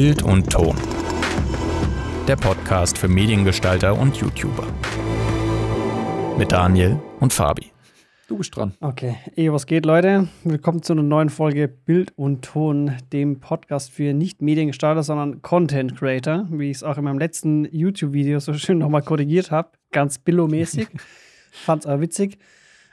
[0.00, 0.76] Bild und Ton.
[2.28, 4.64] Der Podcast für Mediengestalter und YouTuber.
[6.38, 7.72] Mit Daniel und Fabi.
[8.28, 8.74] Du bist dran.
[8.80, 10.28] Okay, eh, was geht, Leute?
[10.44, 15.96] Willkommen zu einer neuen Folge Bild und Ton, dem Podcast für nicht Mediengestalter, sondern Content
[15.96, 19.70] Creator, wie ich es auch in meinem letzten YouTube-Video so schön nochmal korrigiert habe.
[19.90, 20.86] Ganz billomäßig.
[21.50, 22.38] Fand's auch witzig.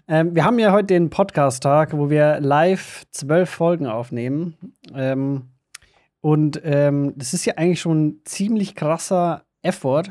[0.07, 4.55] Ähm, wir haben ja heute den Podcast-Tag, wo wir live zwölf Folgen aufnehmen.
[4.95, 5.49] Ähm,
[6.25, 10.05] und ähm, das ist ja eigentlich schon ein ziemlich krasser Effort.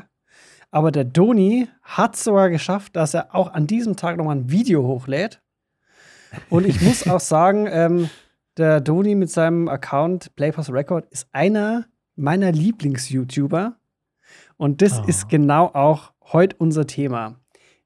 [0.71, 4.87] Aber der Doni hat sogar geschafft, dass er auch an diesem Tag nochmal ein Video
[4.87, 5.41] hochlädt.
[6.49, 8.09] Und ich muss auch sagen, ähm,
[8.55, 13.75] der Doni mit seinem Account Playpass Record ist einer meiner Lieblings-YouTuber.
[14.55, 15.03] Und das Oh.
[15.07, 17.41] ist genau auch heute unser Thema.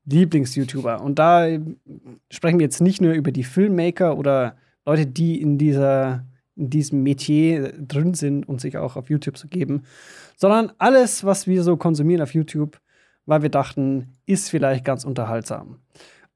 [0.06, 1.02] Lieblings-YouTuber.
[1.02, 1.62] Und da äh,
[2.30, 6.29] sprechen wir jetzt nicht nur über die Filmmaker oder Leute, die in dieser
[6.60, 9.84] in diesem Metier drin sind und sich auch auf YouTube zu geben,
[10.36, 12.80] sondern alles, was wir so konsumieren auf YouTube,
[13.26, 15.80] weil wir dachten, ist vielleicht ganz unterhaltsam.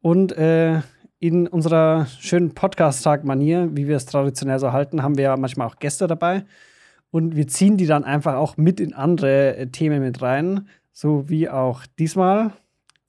[0.02, 0.82] Und äh,
[1.20, 5.78] in unserer schönen Podcast-Tag-Manier, wie wir es traditionell so halten, haben wir ja manchmal auch
[5.78, 6.46] Gäste dabei.
[7.12, 11.30] Und wir ziehen die dann einfach auch mit in andere äh, Themen mit rein, so
[11.30, 12.54] wie auch diesmal.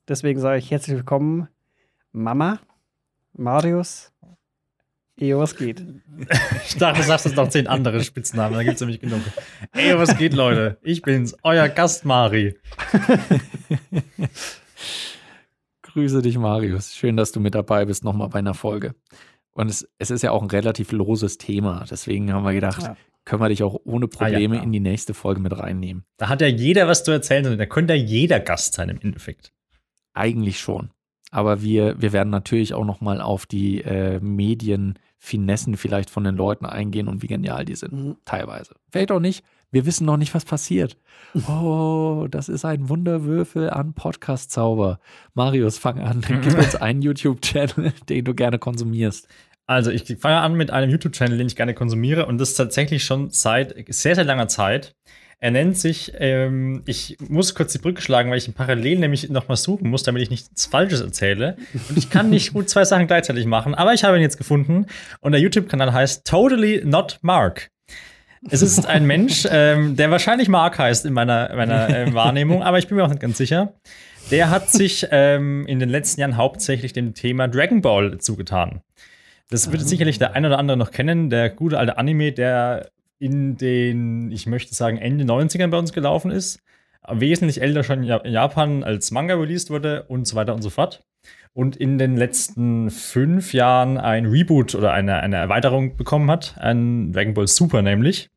[0.07, 1.47] Deswegen sage ich herzlich willkommen,
[2.11, 2.59] Mama,
[3.33, 4.11] Marius.
[5.17, 5.83] Ejo, was geht?
[6.67, 9.21] Ich dachte, du sagst jetzt noch zehn andere Spitznamen, da gibt es nämlich genug.
[9.73, 10.77] Ey, was geht, Leute?
[10.81, 12.55] Ich bin's, euer Gast Mari.
[15.81, 16.95] Grüße dich, Marius.
[16.95, 18.95] Schön, dass du mit dabei bist, nochmal bei einer Folge.
[19.51, 21.85] Und es, es ist ja auch ein relativ loses Thema.
[21.89, 22.97] Deswegen haben wir gedacht, Ja.
[23.23, 26.03] können wir dich auch ohne Ah, ja, Probleme in die nächste Folge mit reinnehmen.
[26.17, 28.99] Da hat ja jeder was zu erzählen und da könnte ja jeder Gast sein im
[28.99, 29.53] Endeffekt.
[30.13, 30.91] Eigentlich schon.
[31.31, 34.19] Aber wir, wir werden natürlich auch nochmal auf die äh,
[35.25, 37.93] Medienfinessen vielleicht von den Leuten eingehen und wie genial die sind.
[37.93, 38.17] Mhm.
[38.25, 38.75] Teilweise.
[38.91, 39.43] Vielleicht auch nicht.
[39.71, 40.97] Wir wissen noch nicht, was passiert.
[41.49, 44.99] Oh, das ist ein Wunderwürfel an Podcast-Zauber.
[45.33, 46.21] Marius, fang an.
[46.43, 49.27] Gib uns einen YouTube-Channel, den du gerne konsumierst.
[49.67, 53.31] Also, ich fange an mit einem YouTube-Channel, den ich gerne konsumiere und das tatsächlich schon
[53.31, 54.95] seit sehr, sehr langer Zeit.
[55.39, 59.29] Er nennt sich, ähm, ich muss kurz die Brücke schlagen, weil ich ihn parallel nämlich
[59.29, 61.57] nochmal suchen muss, damit ich nichts Falsches erzähle.
[61.89, 64.87] Und ich kann nicht gut zwei Sachen gleichzeitig machen, aber ich habe ihn jetzt gefunden
[65.19, 67.69] und der YouTube-Kanal heißt Totally Not Mark.
[68.49, 72.77] Es ist ein Mensch, ähm, der wahrscheinlich Mark heißt in meiner, meiner äh, Wahrnehmung, aber
[72.77, 73.73] ich bin mir auch nicht ganz sicher.
[74.31, 78.81] Der hat sich ähm, in den letzten Jahren hauptsächlich dem Thema Dragon Ball zugetan.
[79.49, 83.57] Das wird sicherlich der ein oder andere noch kennen, der gute alte Anime, der in
[83.57, 86.59] den, ich möchte sagen, Ende 90ern bei uns gelaufen ist.
[87.07, 90.61] Wesentlich älter schon in Ja- in Japan als Manga released wurde und so weiter und
[90.61, 91.03] so fort.
[91.53, 97.13] Und in den letzten fünf Jahren ein Reboot oder eine, eine Erweiterung bekommen hat, ein
[97.13, 98.29] Dragon Ball Super nämlich.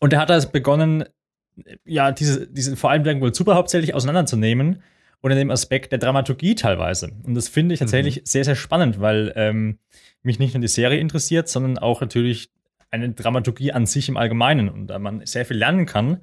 [0.00, 1.04] Und er hat das begonnen,
[1.84, 4.82] ja, diese, diese vor allem Dragon Ball Super hauptsächlich auseinanderzunehmen
[5.22, 7.12] und in dem Aspekt der Dramaturgie teilweise.
[7.22, 9.78] Und das finde ich tatsächlich sehr, sehr spannend, weil ähm,
[10.22, 12.50] mich nicht nur die Serie interessiert, sondern auch natürlich
[12.94, 16.18] eine Dramaturgie an sich im Allgemeinen und da man sehr viel lernen kann,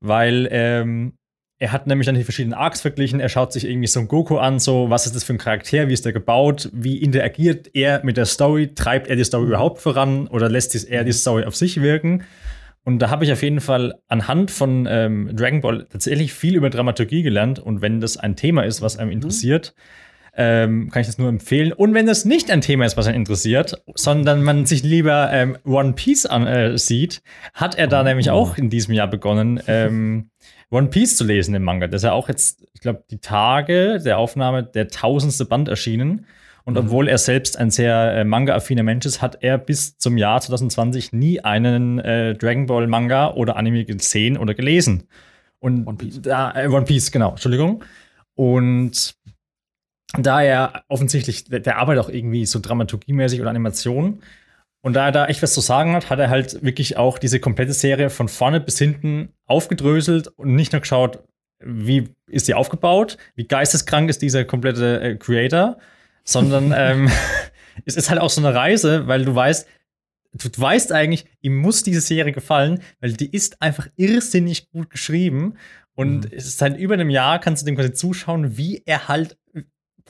[0.00, 1.12] weil ähm,
[1.58, 3.20] er hat nämlich dann die verschiedenen Arcs verglichen.
[3.20, 5.92] Er schaut sich irgendwie Son Goku an, so was ist das für ein Charakter, wie
[5.92, 10.26] ist der gebaut, wie interagiert er mit der Story, treibt er die Story überhaupt voran
[10.26, 12.24] oder lässt er die Story auf sich wirken?
[12.82, 16.70] Und da habe ich auf jeden Fall anhand von ähm, Dragon Ball tatsächlich viel über
[16.70, 17.58] Dramaturgie gelernt.
[17.58, 19.74] Und wenn das ein Thema ist, was einem interessiert,
[20.36, 21.72] ähm, kann ich das nur empfehlen.
[21.72, 25.56] Und wenn das nicht ein Thema ist, was einen interessiert, sondern man sich lieber ähm,
[25.64, 30.30] One Piece ansieht, äh, hat er da nämlich auch in diesem Jahr begonnen, ähm,
[30.70, 31.88] One Piece zu lesen im Manga.
[31.88, 36.26] Das ist ja auch jetzt, ich glaube, die Tage der Aufnahme der tausendste Band erschienen.
[36.64, 40.40] Und obwohl er selbst ein sehr äh, Manga-affiner Mensch ist, hat er bis zum Jahr
[40.40, 45.08] 2020 nie einen äh, Dragon Ball Manga oder Anime gesehen oder gelesen.
[45.58, 46.20] Und One Piece.
[46.22, 47.82] Da, äh, One Piece, genau, Entschuldigung.
[48.34, 49.16] Und
[50.18, 54.22] da er offensichtlich, der, der arbeitet auch irgendwie so dramaturgiemäßig oder Animation.
[54.82, 57.38] Und da er da echt was zu sagen hat, hat er halt wirklich auch diese
[57.38, 61.20] komplette Serie von vorne bis hinten aufgedröselt und nicht nur geschaut,
[61.62, 65.76] wie ist die aufgebaut, wie geisteskrank ist dieser komplette äh, Creator,
[66.24, 67.10] sondern ähm,
[67.84, 69.68] es ist halt auch so eine Reise, weil du weißt,
[70.32, 75.56] du, weißt eigentlich, ihm muss diese Serie gefallen, weil die ist einfach irrsinnig gut geschrieben.
[75.94, 76.30] Und Mhm.
[76.34, 79.36] es ist seit über einem Jahr, kannst du dem quasi zuschauen, wie er halt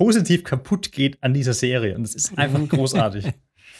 [0.00, 1.94] positiv kaputt geht an dieser Serie.
[1.94, 3.26] Und es ist einfach großartig.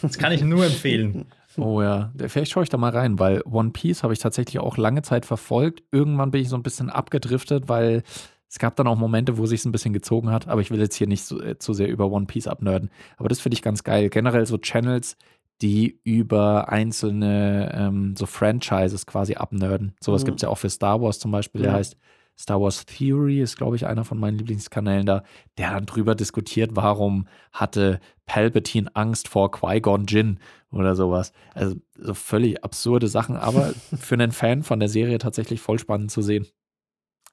[0.03, 1.25] Das kann ich nur empfehlen.
[1.57, 4.77] Oh ja, vielleicht schaue ich da mal rein, weil One Piece habe ich tatsächlich auch
[4.77, 5.83] lange Zeit verfolgt.
[5.91, 8.03] Irgendwann bin ich so ein bisschen abgedriftet, weil
[8.49, 10.95] es gab dann auch Momente, wo sich ein bisschen gezogen hat, aber ich will jetzt
[10.97, 12.91] hier nicht so, äh, zu sehr über One Piece abnörden.
[13.17, 14.11] Aber das finde ich ganz geil.
[14.11, 15.17] Generell so Channels,
[15.63, 19.95] die über einzelne ähm, so Franchises quasi abnörden.
[20.01, 20.27] Sowas Mhm.
[20.27, 21.63] gibt es ja auch für Star Wars zum Beispiel.
[21.63, 21.77] Der Ja.
[21.79, 21.97] heißt
[22.41, 25.23] Star Wars Theory, ist, glaube ich, einer von meinen Lieblingskanälen da,
[25.59, 30.39] der dann drüber diskutiert, warum hatte Palpatine Angst vor Qui-Gon Jinn
[30.71, 31.33] oder sowas.
[31.55, 36.11] Also so völlig absurde Sachen, aber für einen Fan von der Serie tatsächlich voll spannend
[36.11, 36.47] zu sehen.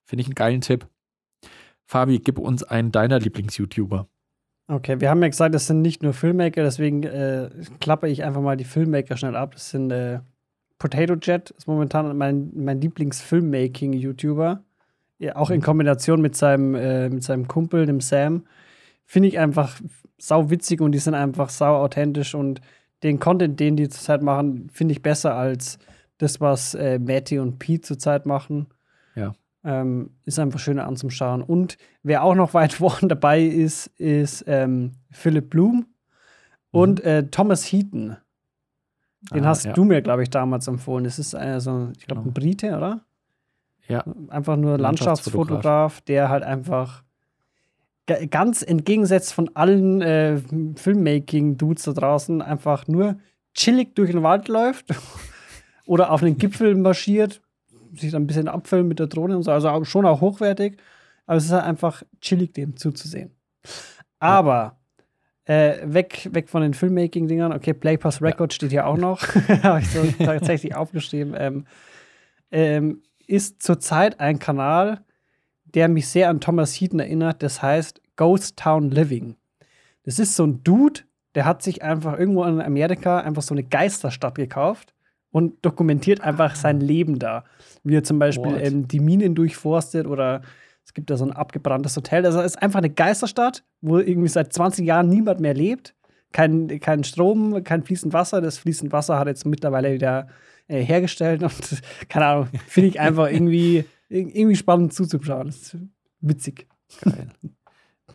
[0.04, 0.88] Finde ich einen geilen Tipp.
[1.86, 4.10] Fabi, gib uns einen deiner Lieblings-YouTuber.
[4.70, 7.50] Okay, wir haben ja gesagt, das sind nicht nur Filmmaker, deswegen äh,
[7.80, 9.54] klappe ich einfach mal die Filmmaker schnell ab.
[9.54, 10.20] Das sind äh,
[10.78, 14.66] Potato Jet, ist momentan mein, mein Lieblings-Filmmaking-YouTuber.
[15.20, 18.44] Ja, auch in Kombination mit seinem, äh, mit seinem Kumpel, dem Sam.
[19.06, 19.80] Finde ich einfach
[20.18, 22.62] sau witzig und die sind einfach sau authentisch und
[23.04, 25.78] den Content, den die zurzeit machen, finde ich besser als
[26.18, 28.68] das, was äh, Matty und Pete zurzeit machen.
[29.16, 29.34] Ja.
[29.64, 31.42] Ähm, ist einfach schöner anzuschauen.
[31.44, 35.86] Und wer auch noch weit vorne dabei ist, ist ähm, Philip Bloom
[36.72, 38.18] und äh, Thomas Heaton.
[39.34, 39.74] Den Ah, hast ja.
[39.74, 41.04] du mir, glaube ich, damals empfohlen.
[41.04, 42.30] Das ist äh, so, ich glaube, Genau.
[42.32, 43.02] ein Brite, oder?
[43.88, 45.50] Ja, Einfach nur Landschaftsfotograf.
[45.64, 47.04] Landschaftsfotograf, der halt einfach
[48.06, 50.40] ga- ganz entgegensetzt von allen äh,
[50.76, 53.18] Filmmaking-Dudes da draußen einfach nur
[53.54, 54.88] chillig durch den Wald läuft
[55.86, 57.42] oder auf einen Gipfel marschiert,
[57.94, 59.52] sich dann ein bisschen abfüllen mit der Drohne und so.
[59.52, 60.78] Also auch- schon auch hochwertig,
[61.26, 63.32] aber es ist halt einfach chillig, dem zuzusehen.
[64.20, 64.78] Aber
[65.46, 69.22] äh, weg, weg von den Filmmaking-Dingern, okay, Playpass Record steht hier auch noch,
[69.64, 71.36] habe ich so tatsächlich aufgeschrieben.
[71.38, 71.66] Ähm,
[72.52, 75.02] ähm, ist zurzeit ein Kanal,
[75.66, 77.44] der mich sehr an Thomas Heaton erinnert.
[77.44, 79.36] Das heißt Ghost Town Living.
[80.04, 81.02] Das ist so ein Dude,
[81.36, 84.94] der hat sich einfach irgendwo in Amerika einfach so eine Geisterstadt gekauft
[85.32, 87.44] und dokumentiert einfach sein Leben da.
[87.84, 90.42] Wie er zum Beispiel ähm, die Minen durchforstet oder
[90.84, 92.26] es gibt da so ein abgebranntes Hotel.
[92.26, 95.94] Also es ist einfach eine Geisterstadt, wo irgendwie seit 20 Jahren niemand mehr lebt.
[96.32, 98.42] Kein, kein Strom, kein fließend Wasser.
[98.42, 100.28] Das fließend Wasser hat jetzt mittlerweile wieder
[100.68, 105.46] äh, hergestellt und keine Ahnung, finde ich einfach irgendwie, irgendwie spannend zuzuschauen.
[105.48, 105.78] Das ist
[106.22, 106.68] witzig.
[107.02, 107.30] Geil.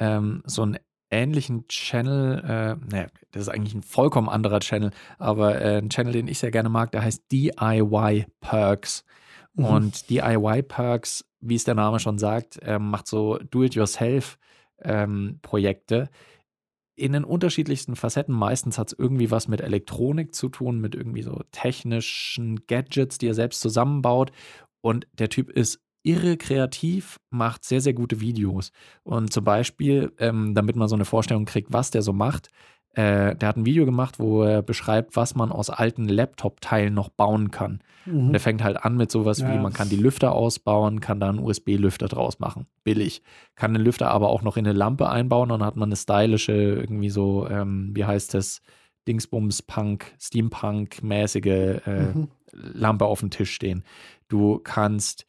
[0.00, 0.78] ähm, so einen
[1.10, 6.12] ähnlichen Channel, äh, naja, das ist eigentlich ein vollkommen anderer Channel, aber äh, ein Channel,
[6.12, 9.04] den ich sehr gerne mag, der heißt DIY Perks.
[9.54, 9.64] Mhm.
[9.64, 16.08] Und DIY Perks, wie es der Name schon sagt, ähm, macht so Do-it-yourself-Projekte
[17.02, 18.32] in den unterschiedlichsten Facetten.
[18.32, 23.26] Meistens hat es irgendwie was mit Elektronik zu tun, mit irgendwie so technischen Gadgets, die
[23.26, 24.30] er selbst zusammenbaut.
[24.82, 28.70] Und der Typ ist irre kreativ, macht sehr, sehr gute Videos.
[29.02, 32.50] Und zum Beispiel, ähm, damit man so eine Vorstellung kriegt, was der so macht,
[32.94, 37.08] äh, der hat ein Video gemacht, wo er beschreibt, was man aus alten Laptop-Teilen noch
[37.08, 37.80] bauen kann.
[38.04, 38.30] Und Mhm.
[38.32, 39.60] der fängt halt an mit sowas wie, Ja.
[39.62, 42.66] man kann die Lüfter ausbauen, kann da einen USB-Lüfter draus machen.
[42.84, 43.22] Billig.
[43.54, 45.96] Kann den Lüfter aber auch noch in eine Lampe einbauen und dann hat man eine
[45.96, 48.60] stylische, irgendwie so, ähm, wie heißt das,
[49.08, 51.46] Dingsbums-Punk, Steampunk-mäßige
[51.86, 52.28] äh, Mhm.
[52.52, 53.82] Lampe auf dem Tisch stehen.
[54.28, 55.26] Du kannst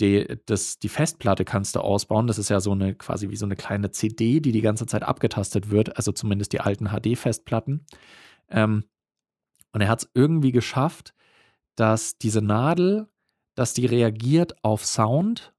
[0.00, 2.26] die, das, die Festplatte kannst du ausbauen.
[2.26, 5.02] Das ist ja so eine quasi wie so eine kleine CD, die die ganze Zeit
[5.02, 5.96] abgetastet wird.
[5.96, 7.84] Also zumindest die alten HD-Festplatten.
[8.48, 8.84] Ähm,
[9.72, 11.14] und er hat es irgendwie geschafft,
[11.76, 13.08] dass diese Nadel,
[13.54, 15.54] dass die reagiert auf Sound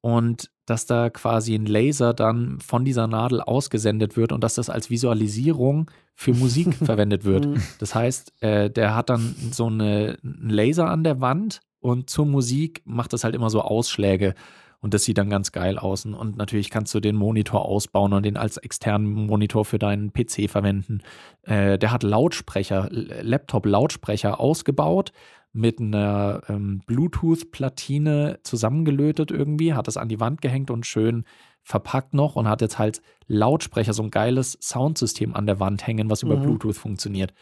[0.00, 4.70] und dass da quasi ein Laser dann von dieser Nadel ausgesendet wird und dass das
[4.70, 7.46] als Visualisierung für Musik verwendet wird.
[7.46, 7.62] Mhm.
[7.78, 12.24] Das heißt, äh, der hat dann so eine, einen Laser an der Wand und zur
[12.24, 14.34] Musik macht das halt immer so Ausschläge.
[14.80, 16.06] Und das sieht dann ganz geil aus.
[16.06, 20.48] Und natürlich kannst du den Monitor ausbauen und den als externen Monitor für deinen PC
[20.48, 21.02] verwenden.
[21.42, 25.12] Äh, der hat Lautsprecher, Laptop-Lautsprecher ausgebaut
[25.52, 31.24] mit einer ähm, Bluetooth-Platine zusammengelötet irgendwie, hat das an die Wand gehängt und schön
[31.62, 36.08] verpackt noch und hat jetzt halt Lautsprecher, so ein geiles Soundsystem an der Wand hängen,
[36.08, 36.42] was über Mhm.
[36.42, 37.34] Bluetooth funktioniert.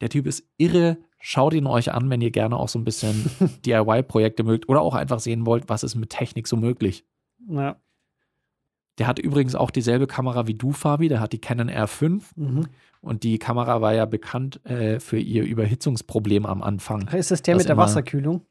[0.00, 0.98] Der Typ ist irre.
[1.18, 3.30] Schaut ihn euch an, wenn ihr gerne auch so ein bisschen
[3.66, 7.04] DIY-Projekte mögt oder auch einfach sehen wollt, was ist mit Technik so möglich.
[7.48, 7.76] Ja.
[8.98, 11.08] Der hat übrigens auch dieselbe Kamera wie du, Fabi.
[11.08, 12.66] Der hat die Canon R5 Mhm.
[13.00, 17.08] und die Kamera war ja bekannt äh, für ihr Überhitzungsproblem am Anfang.
[17.08, 18.42] Ist das der mit der Wasserkühlung?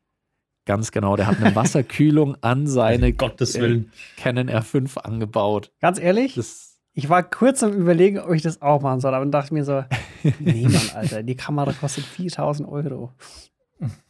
[0.65, 1.15] Ganz genau.
[1.15, 3.91] Der hat eine Wasserkühlung an seine Gottes äh, Willen.
[4.18, 5.72] Canon R5 angebaut.
[5.82, 6.36] Ganz ehrlich?
[6.36, 9.48] Das, Ich war kurz am Überlegen, ob ich das auch machen soll, aber dann dachte
[9.48, 9.84] ich mir so,
[10.40, 13.14] nee, Mann, Alter, die Kamera kostet 4000 Euro.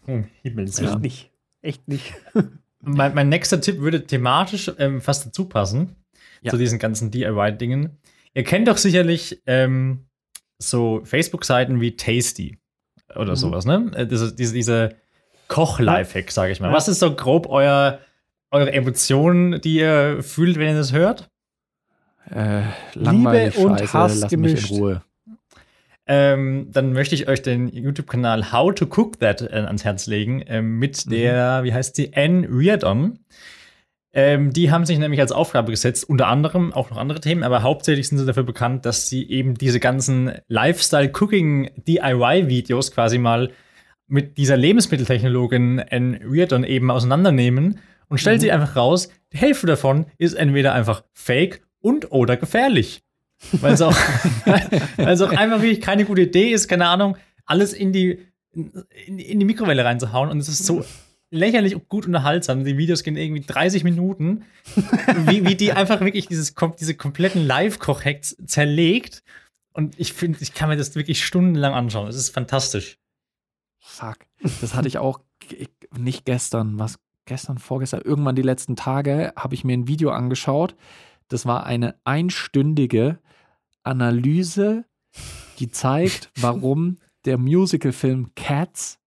[0.07, 1.31] Um Himmels Echt nicht.
[1.61, 2.13] Echt nicht.
[2.81, 5.95] Mein, mein nächster Tipp würde thematisch ähm, fast dazu passen,
[6.41, 6.51] Ja.
[6.51, 7.97] zu diesen ganzen DIY-Dingen.
[8.33, 10.05] Ihr kennt doch sicherlich ähm,
[10.57, 12.57] so Facebook-Seiten wie Tasty
[13.15, 13.35] oder Mhm.
[13.35, 13.91] sowas, ne?
[13.95, 14.95] Äh, Diese, diese, diese
[15.49, 16.67] Koch-Lifehack, sage ich mal.
[16.69, 16.73] Ja.
[16.73, 17.99] Was ist so grob euer,
[18.51, 21.29] eure Emotionen, die ihr fühlt, wenn ihr das hört?
[22.31, 22.61] äh,
[22.93, 24.71] Liebe und scheiße, Hass lass gemischt.
[26.11, 30.41] Ähm, dann möchte ich euch den YouTube-Kanal How to Cook That äh, ans Herz legen
[30.41, 31.09] äh, mit Mhm.
[31.11, 33.19] der, wie heißt sie, Anne Reardon.
[34.11, 37.61] Ähm, die haben sich nämlich als Aufgabe gesetzt, unter anderem auch noch andere Themen, aber
[37.61, 43.51] hauptsächlich sind sie dafür bekannt, dass sie eben diese ganzen Lifestyle-Cooking-DIY-Videos quasi mal
[44.07, 50.07] mit dieser Lebensmitteltechnologin Anne Reardon eben auseinandernehmen und stellt sie einfach raus, die Hälfte davon
[50.17, 53.03] ist entweder einfach fake und oder gefährlich.
[53.53, 53.95] Weil es auch,
[54.45, 58.19] auch einfach wirklich keine gute Idee ist, keine Ahnung, alles in die,
[58.53, 60.29] in, in die Mikrowelle reinzuhauen.
[60.29, 60.83] Und es ist so
[61.31, 62.63] lächerlich und gut unterhaltsam.
[62.63, 64.45] Die Videos gehen irgendwie 30 Minuten,
[65.27, 69.23] wie, wie die einfach wirklich dieses, diese kompletten Live-Koch-Hacks zerlegt.
[69.73, 72.07] Und ich finde, ich kann mir das wirklich stundenlang anschauen.
[72.07, 72.97] Es ist fantastisch.
[73.79, 74.17] Fuck.
[74.61, 75.19] Das hatte ich auch
[75.97, 80.75] nicht gestern, was gestern, vorgestern, irgendwann die letzten Tage habe ich mir ein Video angeschaut.
[81.29, 83.19] Das war eine einstündige
[83.83, 84.85] Analyse,
[85.59, 88.99] die zeigt, warum der Musicalfilm Cats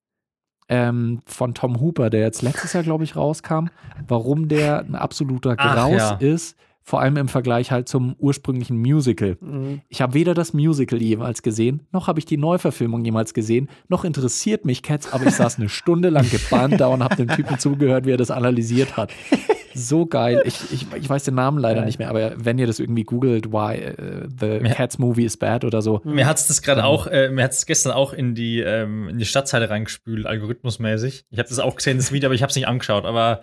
[0.69, 3.67] ähm, von Tom Hooper, der jetzt letztes Jahr, glaube ich, rauskam,
[4.07, 6.15] warum der ein absoluter Ach, Graus ja.
[6.15, 9.37] ist, vor allem im Vergleich halt zum ursprünglichen Musical.
[9.41, 9.83] Mhm.
[9.89, 14.05] Ich habe weder das Musical jemals gesehen, noch habe ich die Neuverfilmung jemals gesehen, noch
[14.05, 17.59] interessiert mich Cats, aber ich saß eine Stunde lang gebannt da und habe dem Typen
[17.59, 19.13] zugehört, wie er das analysiert hat.
[19.75, 20.43] So geil.
[20.45, 21.87] Ich, ich, ich weiß den Namen leider Ja.
[21.87, 24.75] nicht mehr, aber wenn ihr das irgendwie googelt, why äh, the Ja.
[24.75, 26.01] Cats movie is bad oder so.
[26.05, 29.09] Mir hat es das gerade auch, äh, mir hat es gestern auch in die, ähm,
[29.09, 31.25] in die Stadtzeile reingespült, algorithmusmäßig.
[31.31, 33.05] Ich habe das auch gesehen, das Video, aber ich habe es nicht angeschaut.
[33.05, 33.41] Aber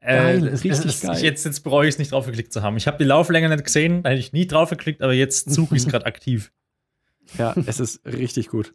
[0.00, 1.18] äh, Geil, es- richtig es- geil.
[1.22, 2.76] Jetzt, jetzt bereue ich es nicht drauf geklickt zu haben.
[2.76, 5.76] Ich habe die Lauflänge nicht gesehen, da hätte ich nie drauf geklickt, aber jetzt suche
[5.76, 6.52] ich es gerade aktiv.
[7.38, 8.74] Ja, es ist richtig gut.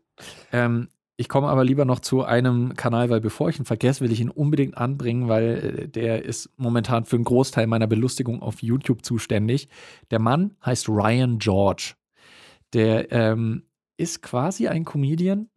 [0.54, 4.12] Ähm, ich komme aber lieber noch zu einem Kanal, weil bevor ich ihn vergesse, will
[4.12, 8.62] ich ihn unbedingt anbringen, weil äh, der ist momentan für einen Großteil meiner Belustigung auf
[8.62, 9.70] YouTube zuständig.
[10.12, 11.94] Der Mann heißt Ryan George.
[12.74, 13.64] Der ähm,
[13.98, 15.48] ist quasi ein Comedian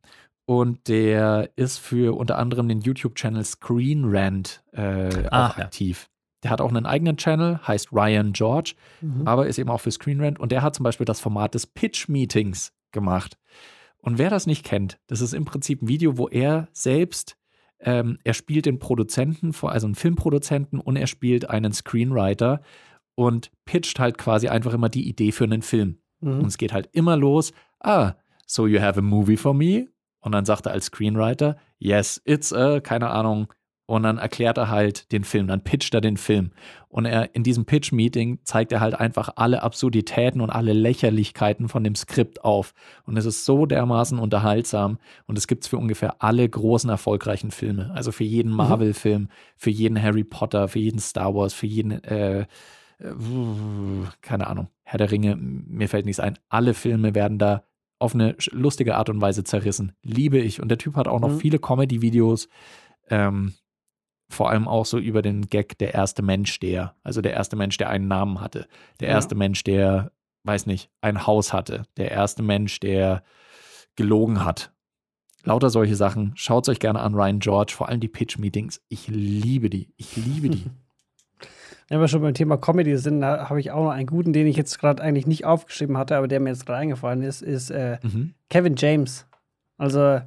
[0.44, 5.64] und der ist für unter anderem den YouTube-Channel Screen Rant äh, Ah, ja.
[5.64, 6.08] aktiv.
[6.44, 9.26] Der hat auch einen eigenen Channel, heißt Ryan George Mhm.
[9.26, 11.66] aber ist eben auch für Screen Rant und der hat zum Beispiel das Format des
[11.66, 13.36] Pitch Meetings gemacht.
[14.00, 17.36] Und wer das nicht kennt, das ist im Prinzip ein Video, wo er selbst,
[17.80, 22.60] ähm, er spielt den Produzenten, also einen Filmproduzenten und er spielt einen Screenwriter
[23.14, 25.98] und pitcht halt quasi einfach immer die Idee für einen Film.
[26.20, 26.44] Und Mhm.
[26.46, 28.14] es geht halt immer los, ah,
[28.46, 29.88] so you have a movie for me?
[30.20, 33.52] Und dann sagt er als Screenwriter, yes, it's a, keine Ahnung.
[33.88, 36.50] Und dann erklärt er halt den Film, dann pitcht er den Film.
[36.90, 41.82] Und er in diesem Pitch-Meeting zeigt er halt einfach alle Absurditäten und alle Lächerlichkeiten von
[41.84, 42.74] dem Skript auf.
[43.06, 44.98] Und es ist so dermaßen unterhaltsam.
[45.26, 47.90] Und es gibt es für ungefähr alle großen, erfolgreichen Filme.
[47.94, 52.40] Also für jeden Marvel-Film, für jeden Harry Potter, für jeden Star Wars, für jeden, äh,
[52.40, 52.46] äh,
[54.20, 56.38] keine Ahnung, Herr der Ringe, mir fällt nichts ein.
[56.50, 57.64] Alle Filme werden da
[57.98, 59.92] auf eine lustige Art und Weise zerrissen.
[60.02, 60.60] Liebe ich.
[60.60, 61.38] Und der Typ hat auch noch Mhm.
[61.40, 62.50] viele Comedy-Videos.
[63.08, 63.54] Ähm,
[64.30, 67.76] vor allem auch so über den Gag der erste Mensch, der, also der erste Mensch,
[67.78, 68.66] der einen Namen hatte,
[69.00, 69.14] der Ja.
[69.14, 70.12] erste Mensch, der,
[70.44, 73.22] weiß nicht, ein Haus hatte, der erste Mensch, der
[73.96, 74.72] gelogen hat.
[75.44, 76.32] Lauter solche Sachen.
[76.34, 78.82] Schaut es euch gerne an, Ryan George, vor allem die Pitch-Meetings.
[78.88, 79.88] Ich liebe die.
[79.96, 80.64] Ich liebe die.
[81.88, 84.46] Wenn wir schon beim Thema Comedy sind, da habe ich auch noch einen guten, den
[84.46, 87.70] ich jetzt gerade eigentlich nicht aufgeschrieben hatte, aber der mir jetzt gerade eingefallen ist, ist
[87.70, 88.34] äh, mhm.
[88.50, 89.26] Kevin James.
[89.78, 90.20] Also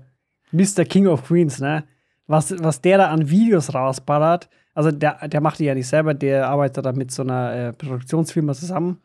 [0.52, 0.86] Mr.
[0.86, 1.84] King of Queens, ne?
[2.32, 6.14] Was, was der da an Videos rausballert, also der, der macht die ja nicht selber,
[6.14, 9.00] der arbeitet da mit so einer äh, Produktionsfirma zusammen.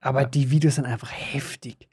[0.00, 0.28] Aber Ja.
[0.28, 1.88] die Videos sind einfach heftig.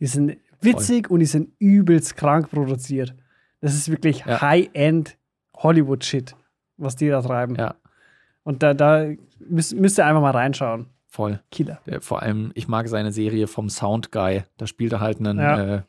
[0.00, 3.14] Die sind witzig und die sind übelst krank produziert.
[3.60, 4.40] Das ist wirklich Ja.
[4.40, 5.16] High-End
[5.56, 6.34] Hollywood-Shit,
[6.76, 7.56] was die da treiben.
[7.56, 7.74] Ja,
[8.44, 9.06] Und da, da
[9.40, 10.86] müsst, müsst ihr einfach mal reinschauen.
[11.08, 11.40] voll.
[11.50, 11.80] Killer.
[11.86, 14.44] Der, vor allem, ich mag seine Serie vom Sound Guy.
[14.56, 15.58] Da spielt er halt einen Ja.
[15.76, 15.82] äh,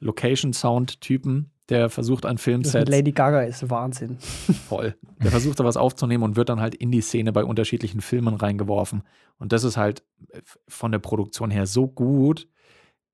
[0.00, 4.18] Location-Sound-Typen, der versucht an Filmsets Lady Gaga ist Wahnsinn.
[4.68, 4.94] voll.
[5.22, 8.34] Der versucht da was aufzunehmen und wird dann halt in die Szene bei unterschiedlichen Filmen
[8.34, 9.02] reingeworfen.
[9.38, 12.48] Und das ist halt äh, von der Produktion her so gut.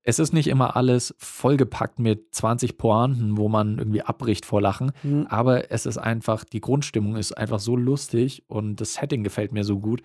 [0.03, 4.91] Es ist nicht immer alles vollgepackt mit 20 Pointen, wo man irgendwie abbricht vor Lachen.
[5.01, 5.27] Mhm.
[5.29, 9.63] Aber es ist einfach, die Grundstimmung ist einfach so lustig und das Setting gefällt mir
[9.63, 10.03] so gut.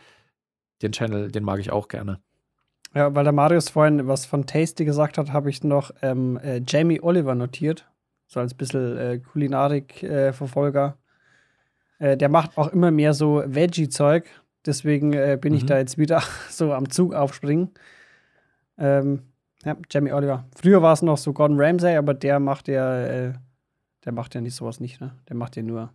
[0.83, 2.21] Den Channel, den mag ich auch gerne.
[2.95, 6.63] Ja, weil der Marius vorhin was von Tasty gesagt hat, habe ich noch ähm, äh,
[6.67, 7.87] Jamie Oliver notiert.
[8.29, 10.97] So als bisschen äh, Kulinarik-Verfolger.
[11.99, 14.29] Äh, der macht auch immer mehr so Veggie-Zeug.
[14.67, 15.67] Deswegen äh, bin ich Mhm.
[15.69, 17.71] da jetzt wieder so am Zug aufspringen.
[18.77, 19.23] Ähm,
[19.65, 20.45] ja, Jamie Oliver.
[20.55, 23.33] Früher war es noch so Gordon Ramsay, aber der macht ja, äh,
[24.05, 25.17] der macht ja nicht sowas nicht, ne?
[25.29, 25.93] Der macht ja nur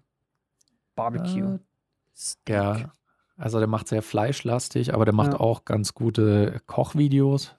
[0.95, 1.55] Barbecue.
[1.55, 2.51] Äh.
[2.51, 2.93] Ja,
[3.37, 5.39] also der macht sehr fleischlastig, aber der macht Ja.
[5.39, 7.55] auch ganz gute Kochvideos,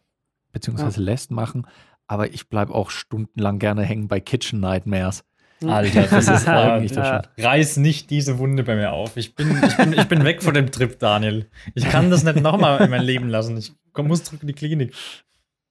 [0.52, 1.66] beziehungsweise lässt machen.
[2.06, 5.25] Aber ich bleibe auch stundenlang gerne hängen bei Kitchen Nightmares.
[5.64, 6.46] Alter, das ist
[6.82, 7.49] nicht das ja.
[7.49, 9.16] Reiß nicht diese Wunde bei mir auf.
[9.16, 11.49] Ich bin, ich bin, ich bin weg von dem Trip, Daniel.
[11.75, 13.56] Ich kann das nicht nochmal in mein Leben lassen.
[13.56, 14.92] Ich komm- muss zurück in die Klinik.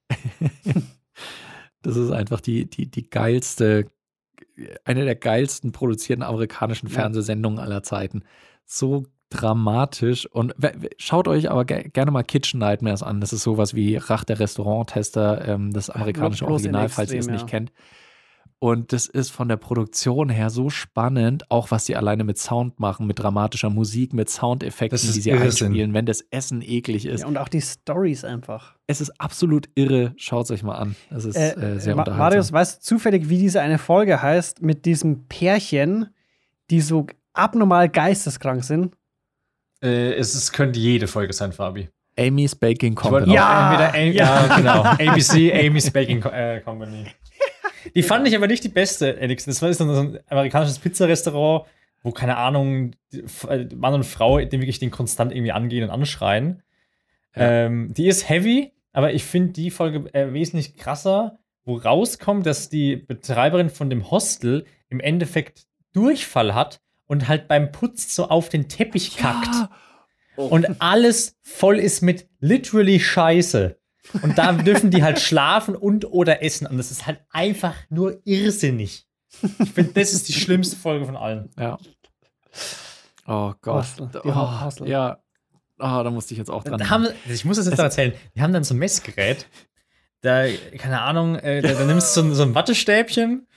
[1.81, 3.87] Das ist einfach die, die, die geilste,
[4.85, 6.93] eine der geilsten produzierten amerikanischen Ja.
[6.93, 8.23] Fernsehsendungen aller Zeiten.
[8.65, 9.05] So
[9.41, 10.53] dramatisch und
[10.97, 13.19] schaut euch aber ge gerne mal Kitchen Nightmares an.
[13.21, 17.41] Das ist sowas wie Rach der Restauranttester, ähm, das amerikanische Original, falls ihr es nicht
[17.41, 17.47] ja.
[17.47, 17.71] kennt.
[18.59, 22.79] Und das ist von der Produktion her so spannend, auch was die alleine mit Sound
[22.79, 25.67] machen, mit dramatischer Musik, mit Soundeffekten, die sie Irrsinn.
[25.67, 27.21] einspielen, wenn das Essen eklig ist.
[27.21, 28.77] Ja, und auch die Stories einfach.
[28.87, 30.13] Es ist absolut irre.
[30.15, 30.95] Schaut es euch mal an.
[31.09, 32.17] Es ist Äh, äh, sehr Ma- unterhaltsam.
[32.17, 36.07] Marius, weißt du zufällig, wie diese eine Folge heißt mit diesem Pärchen,
[36.69, 38.95] die so abnormal geisteskrank sind?
[39.83, 41.89] Äh, es, es könnte jede Folge sein, Fabi.
[42.17, 43.33] Amy's Baking Company.
[43.33, 44.47] Ja, entweder ja.
[44.47, 44.57] ja.
[44.57, 44.83] genau.
[45.11, 47.07] ABC, Amy's Baking äh, Company.
[47.95, 49.45] Die fand ich aber nicht die beste, Alex.
[49.45, 51.65] Das war so ein amerikanisches Pizzarestaurant,
[52.01, 56.61] wo, keine Ahnung, äh, Mann und Frau, die wirklich den konstant irgendwie angehen und anschreien.
[57.35, 57.65] Ja.
[57.65, 62.69] Ähm, die ist heavy, aber ich finde die Folge äh, wesentlich krasser, wo rauskommt, dass
[62.69, 68.49] die Betreiberin von dem Hostel im Endeffekt Durchfall hat und halt beim Putz so auf
[68.49, 69.69] den Teppich kackt Ja.
[70.43, 73.77] und alles voll ist mit literally Scheiße.
[74.21, 76.67] Und da dürfen die halt schlafen und oder essen.
[76.67, 79.07] Und das ist halt einfach nur irrsinnig.
[79.59, 81.49] Ich finde, das ist die schlimmste Folge von allen.
[81.57, 81.77] Ja.
[83.27, 83.85] Oh Gott.
[83.99, 84.85] Die oh.
[84.85, 85.19] Ja.
[85.79, 86.77] Oh, da musste ich jetzt auch dran.
[86.77, 88.13] Da haben, ich muss das jetzt noch erzählen.
[88.35, 89.47] Die haben dann so ein Messgerät.
[90.21, 90.45] Da,
[90.77, 93.47] keine Ahnung, äh, da, da nimmst du so, ein- so ein Wattestäbchen,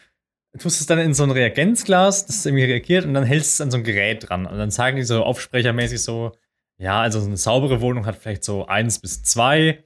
[0.58, 3.60] tust es dann in so ein Reagenzglas, das irgendwie reagiert und dann hältst du es
[3.66, 4.46] an so ein Gerät dran.
[4.46, 6.32] Und dann sagen die so aufsprechermäßig so,
[6.78, 9.84] ja, also so eine saubere Wohnung hat vielleicht so eins bis zwei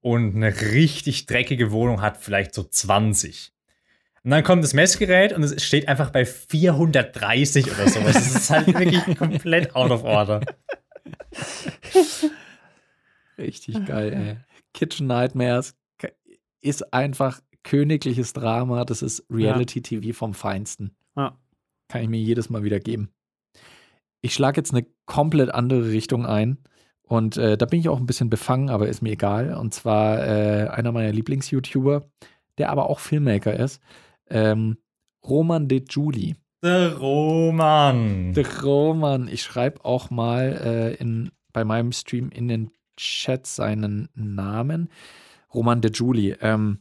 [0.00, 3.52] und eine richtig dreckige Wohnung hat vielleicht so 20.
[4.22, 8.14] Und dann kommt das Messgerät und es steht einfach bei 430 oder sowas.
[8.14, 10.40] Das ist halt wirklich komplett out of order.
[13.38, 14.36] Richtig geil, ey.
[14.74, 15.74] Kitchen Nightmares
[16.60, 18.84] ist einfach königliches Drama.
[18.84, 20.92] Das ist Reality-TV vom Feinsten.
[21.16, 21.36] Ja.
[21.88, 23.10] Kann ich mir jedes Mal wieder geben.
[24.22, 26.58] Ich schlage jetzt eine komplett andere Richtung ein.
[27.02, 29.54] Und äh, da bin ich auch ein bisschen befangen, aber ist mir egal.
[29.54, 32.08] Und zwar äh, einer meiner Lieblings-YouTuber,
[32.58, 33.82] der aber auch Filmmaker ist,
[34.28, 34.76] ähm,
[35.26, 36.36] Roman de Juli.
[36.62, 38.32] Der Roman.
[38.34, 44.08] Der Roman, ich schreibe auch mal äh, in, bei meinem Stream in den Chat seinen
[44.14, 44.88] Namen.
[45.52, 46.36] Roman de Juli.
[46.40, 46.78] Ähm,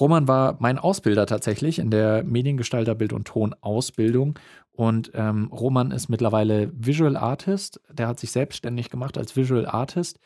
[0.00, 4.38] Roman war mein Ausbilder tatsächlich in der Mediengestalter Bild- und Ton-Ausbildung.
[4.72, 7.80] Und ähm, Roman ist mittlerweile Visual Artist.
[7.92, 10.18] Der hat sich selbstständig gemacht als Visual Artist.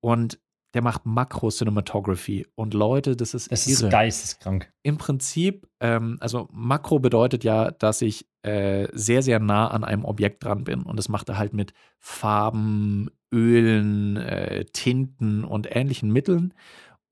[0.00, 0.38] Und
[0.74, 2.46] der macht Makro-Cinematography.
[2.54, 4.72] Und Leute, das ist Das irre ist geisteskrank.
[4.82, 10.04] im Prinzip, ähm, also Makro bedeutet ja, dass ich äh, sehr, sehr nah an einem
[10.04, 10.82] Objekt dran bin.
[10.82, 16.54] Und das macht er halt mit Farben, Ölen, äh, Tinten und ähnlichen Mitteln.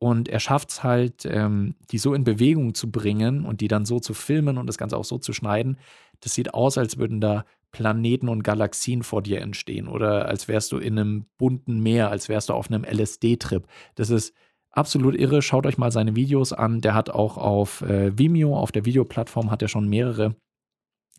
[0.00, 3.84] Und er schafft es halt, ähm, die so in Bewegung zu bringen und die dann
[3.84, 5.78] so zu filmen und das Ganze auch so zu schneiden.
[6.20, 10.72] Das sieht aus, als würden da Planeten und Galaxien vor dir entstehen oder als wärst
[10.72, 13.66] du in einem bunten Meer, als wärst du auf einem LSD-Trip.
[13.94, 14.34] Das ist
[14.70, 15.42] absolut irre.
[15.42, 16.80] Schaut euch mal seine Videos an.
[16.80, 20.36] Der hat auch auf äh, Vimeo, auf der Videoplattform, hat er schon mehrere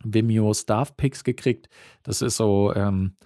[0.02, 1.68] Vimeo Staff Picks gekriegt.
[2.02, 3.16] Das ist so, ähm,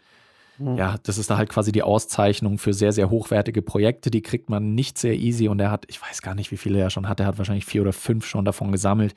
[0.59, 0.77] Hm.
[0.77, 4.11] ja, das ist da halt quasi die Auszeichnung für sehr, sehr hochwertige Projekte.
[4.11, 6.81] Die kriegt man nicht sehr easy und er hat, ich weiß gar nicht, wie viele
[6.81, 7.21] er schon hat.
[7.21, 9.15] Er hat wahrscheinlich vier oder fünf schon davon gesammelt.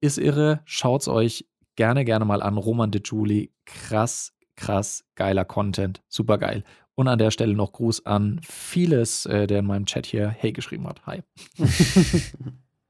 [0.00, 0.60] Ist irre.
[0.64, 2.56] Schaut's euch gerne, gerne mal an.
[2.56, 3.52] Roman de Juli.
[3.66, 6.02] Krass, krass, geiler Content.
[6.08, 6.64] Super geil.
[6.94, 10.52] Und an der Stelle noch Gruß an vieles, äh, der in meinem Chat hier Hey
[10.52, 11.06] geschrieben hat.
[11.06, 11.22] Hi.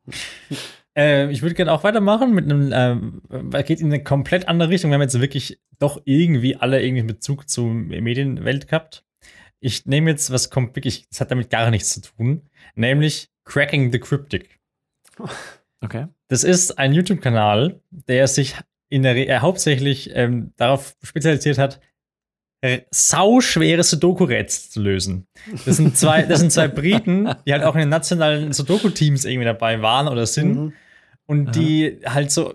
[1.00, 4.90] Äh, ich würde gerne auch weitermachen mit einem, weil geht in eine komplett andere Richtung.
[4.90, 9.04] Wir haben jetzt wirklich doch irgendwie alle irgendwie einen Bezug zur Medienwelt gehabt.
[9.60, 12.42] Ich nehme jetzt, was kommt wirklich, das hat damit gar nichts zu tun,
[12.74, 14.58] nämlich Cracking the Cryptic.
[15.82, 16.06] Okay.
[16.28, 18.56] Das ist ein YouTube-Kanal, der sich
[18.90, 21.80] in der Re äh, hauptsächlich ähm, darauf spezialisiert hat,
[22.62, 25.26] äh, sauschwere Sudoku-Rätsel zu lösen.
[25.64, 29.46] Das sind zwei, das sind zwei Briten, die halt auch in den nationalen Sudoku-Teams irgendwie
[29.46, 30.72] dabei waren oder sind Mhm.
[31.30, 32.54] Und die halt so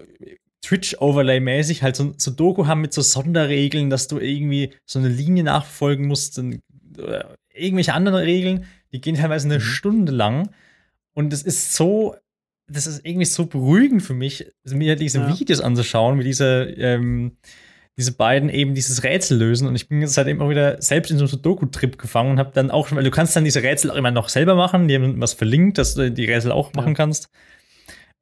[0.62, 6.08] Twitch-Overlay-mäßig halt so Sudoku haben mit so Sonderregeln, dass du irgendwie so eine Linie nachverfolgen
[6.08, 6.60] musst und,
[6.98, 10.50] oder irgendwelche anderen Regeln, die gehen teilweise eine Stunde lang
[11.14, 12.16] und es ist so,
[12.68, 15.28] das ist irgendwie so beruhigend für mich, mir diese Ja.
[15.28, 17.38] Videos anzuschauen, wie diese, ähm,
[17.98, 21.18] diese beiden eben dieses Rätsel lösen und ich bin jetzt seitdem auch wieder selbst in
[21.18, 23.90] so einem Sudoku-Trip gefangen und habe dann auch schon, weil du kannst dann diese Rätsel
[23.92, 26.90] auch immer noch selber machen, die haben was verlinkt, dass du die Rätsel auch machen
[26.90, 26.94] Ja.
[26.96, 27.30] kannst.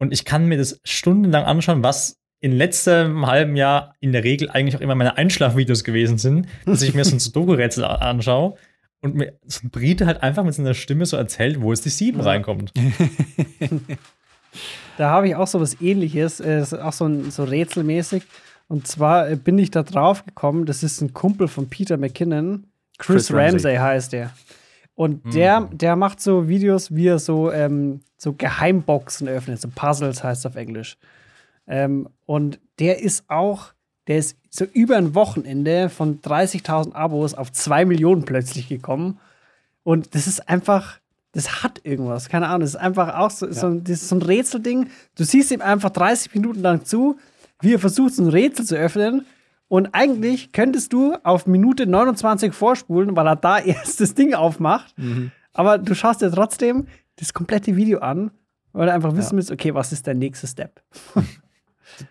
[0.04, 4.50] Und ich kann mir das stundenlang anschauen, was in letztem halben Jahr in der Regel
[4.50, 8.56] eigentlich auch immer meine Einschlafvideos gewesen sind, dass ich mir so ein Sudoku-Rätsel anschaue
[9.00, 11.90] und mir so ein Brite halt einfach mit seiner Stimme so erzählt, wo es die
[11.90, 12.26] 7 ja.
[12.26, 12.74] reinkommt.
[14.98, 18.24] da habe ich auch so was ähnliches, äh, auch so, ein, so rätselmäßig.
[18.68, 22.66] Und zwar äh, bin ich da drauf gekommen, das ist ein Kumpel von Peter McKinnon.
[22.98, 23.46] Chris, Chris Ramsey.
[23.46, 24.34] Ramsey heißt der.
[24.96, 25.32] Und mhm.
[25.32, 30.42] der, der macht so Videos, wie er so, ähm, so Geheimboxen öffnet, so Puzzles heißt
[30.42, 30.98] es auf Englisch.
[31.68, 33.74] Ähm, und der ist auch,
[34.08, 39.20] der ist so über ein Wochenende von 30.000 Abos auf 2 Millionen plötzlich gekommen.
[39.84, 41.00] Und das ist einfach,
[41.32, 42.62] das hat irgendwas, keine Ahnung.
[42.62, 43.54] Das ist einfach auch so, ja.
[43.54, 44.90] so, das ist so ein Rätselding.
[45.16, 47.18] Du siehst ihm einfach 30 Minuten lang zu,
[47.62, 49.26] wie er versucht, so ein Rätsel zu öffnen.
[49.74, 54.96] Und eigentlich könntest du auf Minute 29 vorspulen, weil er da erst das Ding aufmacht.
[55.00, 55.32] Mhm.
[55.52, 58.30] Aber du schaust dir trotzdem das komplette Video an,
[58.72, 59.38] weil du einfach wissen ja.
[59.38, 60.84] willst, okay, was ist der nächste Step?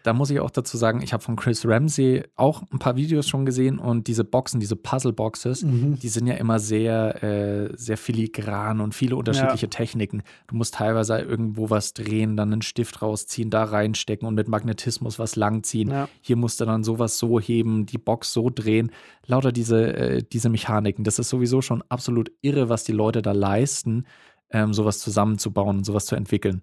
[0.03, 3.29] Da muss ich auch dazu sagen, ich habe von Chris Ramsey auch ein paar Videos
[3.29, 5.99] schon gesehen und diese Boxen, diese Puzzle-Boxes, mhm.
[5.99, 9.71] die sind ja immer sehr, äh, sehr filigran und viele unterschiedliche ja.
[9.71, 10.23] Techniken.
[10.47, 15.19] Du musst teilweise irgendwo was drehen, dann einen Stift rausziehen, da reinstecken und mit Magnetismus
[15.19, 15.91] was langziehen.
[15.91, 16.09] Ja.
[16.21, 18.91] Hier musst du dann sowas so heben, die Box so drehen.
[19.27, 21.05] Lauter diese, äh, diese Mechaniken.
[21.05, 24.07] Das ist sowieso schon absolut irre, was die Leute da leisten,
[24.51, 26.63] ähm, sowas zusammenzubauen und sowas zu entwickeln.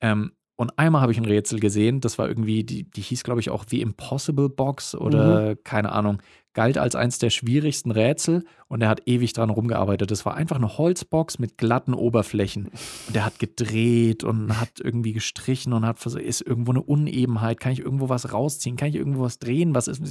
[0.00, 3.40] Ähm, und einmal habe ich ein Rätsel gesehen, das war irgendwie, die, die hieß, glaube
[3.40, 5.58] ich, auch The Impossible Box oder mhm.
[5.64, 6.22] keine Ahnung,
[6.54, 10.10] galt als eins der schwierigsten Rätsel und er hat ewig dran rumgearbeitet.
[10.10, 12.70] Das war einfach eine Holzbox mit glatten Oberflächen.
[13.06, 17.60] Und er hat gedreht und hat irgendwie gestrichen und hat versucht, ist irgendwo eine Unebenheit,
[17.60, 20.02] kann ich irgendwo was rausziehen, kann ich irgendwo was drehen, was ist,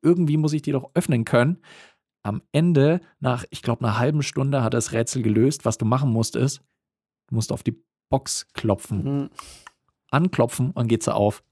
[0.00, 1.58] irgendwie muss ich die doch öffnen können.
[2.22, 5.66] Am Ende, nach, ich glaube, einer halben Stunde hat er das Rätsel gelöst.
[5.66, 6.62] Was du machen musst, ist,
[7.28, 9.04] du musst auf die Box klopfen.
[9.04, 9.30] Mhm
[10.10, 11.42] anklopfen und geht sie auf.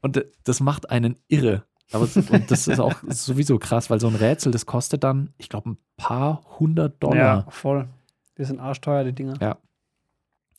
[0.00, 1.64] Und das macht einen irre.
[1.92, 5.48] Aber und das ist auch sowieso krass, weil so ein Rätsel, das kostet dann, ich
[5.48, 7.16] glaube, ein paar hundert Dollar.
[7.16, 7.88] Ja, voll.
[8.36, 9.34] Die sind arschteuer, die Dinger.
[9.40, 9.58] Ja.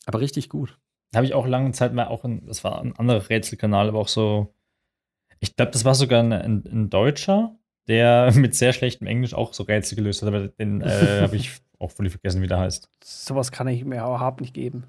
[0.06, 0.78] Aber richtig gut.
[1.14, 4.08] Habe ich auch lange Zeit mal auch, ein, das war ein anderer Rätselkanal, aber auch
[4.08, 4.54] so,
[5.40, 7.56] ich glaube, das war sogar ein, ein, ein, Deutscher,
[7.88, 11.60] der mit sehr schlechtem Englisch auch so Rätsel gelöst hat, aber den äh, habe ich
[11.78, 12.90] auch völlig vergessen, wie der heißt.
[13.02, 14.84] Sowas kann ich mir überhaupt nicht geben.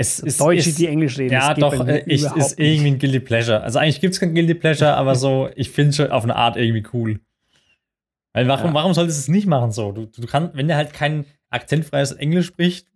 [0.00, 1.34] Es ist, Deutsche, ist, die Englisch reden.
[1.34, 3.60] Ja, doch, äh, ich, ist irgendwie ein Guilty Pleasure.
[3.60, 6.36] Also eigentlich gibt es kein Guilty Pleasure, aber so, ich finde es schon auf eine
[6.36, 7.20] Art irgendwie cool.
[8.32, 8.74] Weil warum, ja.
[8.74, 9.92] warum solltest du es nicht machen so?
[9.92, 12.86] Du, du kannst, wenn der halt kein akzentfreies Englisch spricht,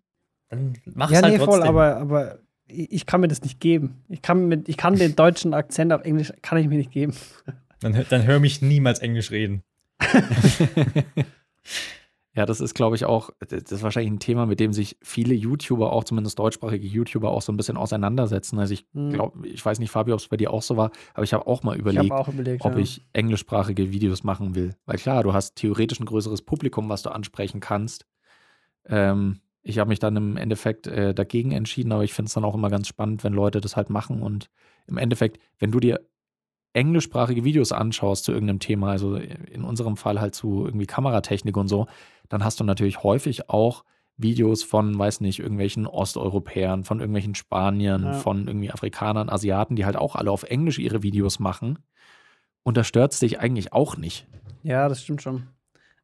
[0.49, 1.61] dann mach es ja, halt nee, trotzdem.
[1.61, 2.39] Voll, aber, aber
[2.69, 4.03] ich kann mir das nicht geben.
[4.09, 7.13] Ich kann, mit, ich kann den deutschen Akzent auf Englisch, kann ich mir nicht geben.
[7.81, 9.63] Dann, dann hör mich niemals Englisch reden.
[12.37, 15.35] Ja, das ist, glaube ich, auch, das ist wahrscheinlich ein Thema, mit dem sich viele
[15.35, 18.59] YouTuber, auch zumindest deutschsprachige YouTuber, auch so ein bisschen auseinandersetzen.
[18.59, 19.13] Also ich hm.
[19.13, 21.47] glaube, ich weiß nicht, Fabio, ob es bei dir auch so war, aber ich habe
[21.47, 22.79] auch mal überlegt, auch überlegt ob ja.
[22.79, 24.75] ich englischsprachige Videos machen will.
[24.85, 28.05] Weil klar, du hast theoretisch ein größeres Publikum, was du ansprechen kannst.
[28.87, 32.45] Ähm, ich habe mich dann im Endeffekt äh, dagegen entschieden, aber ich finde es dann
[32.45, 34.23] auch immer ganz spannend, wenn Leute das halt machen.
[34.23, 34.51] Und
[34.89, 36.01] im Endeffekt, wenn du dir
[36.75, 41.69] englischsprachige Videos anschaust zu irgendeinem Thema, also in unserem Fall halt zu irgendwie Kameratechnik und
[41.69, 41.87] so,
[42.29, 43.85] dann hast du natürlich häufig auch
[44.17, 48.13] Videos von, weiß nicht, irgendwelchen Osteuropäern, von irgendwelchen Spaniern, ja.
[48.13, 51.79] von irgendwie Afrikanern, Asiaten, die halt auch alle auf Englisch ihre Videos machen.
[52.63, 54.27] Und da stört es dich eigentlich auch nicht.
[54.63, 55.49] Ja, das stimmt schon.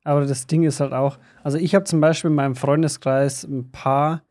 [0.03, 3.71] Aber das Ding ist halt auch, also ich habe zum Beispiel in meinem Freundeskreis ein
[3.71, 4.23] paar,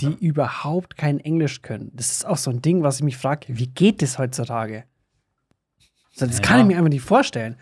[0.00, 1.90] die überhaupt kein Englisch können.
[1.94, 4.84] Das ist auch so ein Ding, was ich mich frage, wie geht das heutzutage?
[6.18, 7.56] Das kann ich mir einfach nicht vorstellen.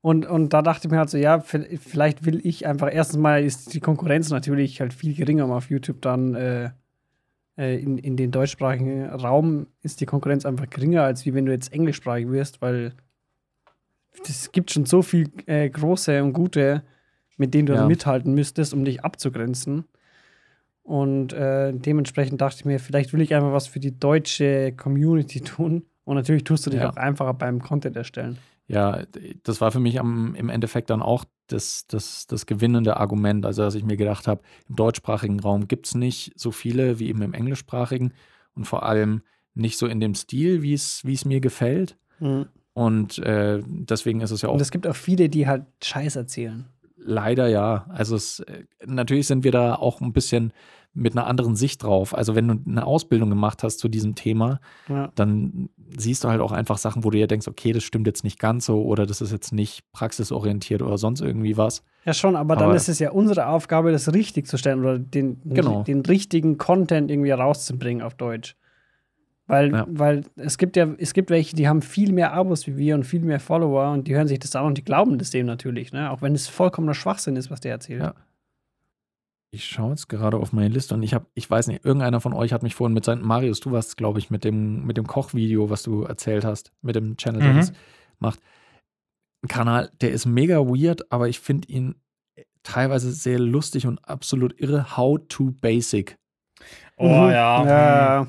[0.00, 3.42] Und, und da dachte ich mir halt so, ja, vielleicht will ich einfach, erstens mal
[3.42, 6.70] ist die Konkurrenz natürlich halt viel geringer, auf YouTube dann äh,
[7.56, 11.52] äh, in, in den deutschsprachigen Raum ist die Konkurrenz einfach geringer, als wie wenn du
[11.52, 12.94] jetzt englischsprachig wirst, weil
[14.28, 16.82] es gibt schon so viel äh, große und gute,
[17.36, 17.86] mit denen du ja.
[17.86, 19.84] mithalten müsstest, um dich abzugrenzen.
[20.82, 25.40] Und äh, dementsprechend dachte ich mir, vielleicht will ich einfach was für die deutsche Community
[25.42, 25.84] tun.
[26.04, 26.90] Und natürlich tust du dich ja.
[26.90, 28.38] auch einfacher beim Content erstellen.
[28.66, 29.02] Ja,
[29.42, 33.44] das war für mich am, im Endeffekt dann auch das, das, das gewinnende Argument.
[33.44, 37.08] Also, dass ich mir gedacht habe, im deutschsprachigen Raum gibt es nicht so viele wie
[37.08, 38.14] eben im englischsprachigen
[38.54, 39.22] und vor allem
[39.54, 41.96] nicht so in dem Stil, wie es mir gefällt.
[42.20, 42.46] Mhm.
[42.74, 44.54] Und äh, deswegen ist es ja auch.
[44.54, 46.64] Und es gibt auch viele, die halt Scheiß erzählen.
[46.96, 47.84] Leider ja.
[47.88, 50.52] Also es, äh, natürlich sind wir da auch ein bisschen
[50.94, 52.14] mit einer anderen Sicht drauf.
[52.14, 55.10] Also wenn du eine Ausbildung gemacht hast zu diesem Thema, ja.
[55.14, 58.24] dann siehst du halt auch einfach Sachen, wo du ja denkst, okay, das stimmt jetzt
[58.24, 61.82] nicht ganz so oder das ist jetzt nicht praxisorientiert oder sonst irgendwie was.
[62.04, 64.98] Ja schon, aber, aber dann ist es ja unsere Aufgabe, das richtig zu stellen oder
[64.98, 65.82] den, genau.
[65.82, 68.56] den richtigen Content irgendwie rauszubringen auf Deutsch.
[69.46, 69.86] Weil, Ja.
[69.88, 73.04] weil es gibt ja, es gibt welche, die haben viel mehr Abos wie wir und
[73.04, 75.92] viel mehr Follower und die hören sich das an und die glauben das dem natürlich,
[75.92, 76.10] ne?
[76.10, 78.02] Auch wenn es vollkommener Schwachsinn ist, was der erzählt.
[78.02, 78.14] Ja.
[79.54, 82.32] Ich schaue jetzt gerade auf meine Liste und ich habe, ich weiß nicht, irgendeiner von
[82.32, 85.06] euch hat mich vorhin mit seinem, Marius, du warst, glaube ich, mit dem, mit dem
[85.06, 87.56] Kochvideo, was du erzählt hast, mit dem Channel, der Mhm.
[87.58, 87.72] das
[88.18, 88.40] macht.
[89.44, 91.96] Ein Kanal, der ist mega weird, aber ich finde ihn
[92.62, 94.96] teilweise sehr lustig und absolut irre.
[94.96, 96.16] How to Basic.
[96.96, 97.30] Oh Mhm.
[97.32, 97.66] ja.
[97.66, 98.28] ja.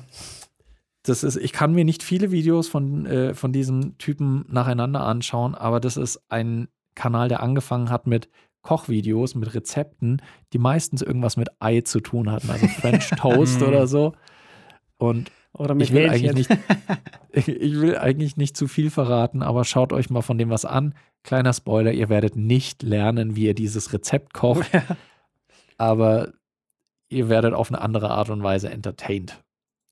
[1.04, 5.54] Das ist, ich kann mir nicht viele Videos von, äh, von diesem Typen nacheinander anschauen,
[5.54, 8.28] aber das ist ein Kanal, der angefangen hat mit
[8.64, 10.20] Kochvideos, mit Rezepten,
[10.52, 14.14] die meistens irgendwas mit Ei zu tun hatten, also French Toast oder so.
[14.96, 15.30] Und
[15.78, 16.30] ich will Hähnchen.
[16.30, 16.60] eigentlich nicht,
[17.48, 20.94] ich will eigentlich nicht zu viel verraten, aber schaut euch mal von dem was an.
[21.22, 24.70] Kleiner Spoiler, ihr werdet nicht lernen, wie ihr dieses Rezept kocht,
[25.78, 26.32] aber
[27.08, 29.42] ihr werdet auf eine andere Art und Weise entertained,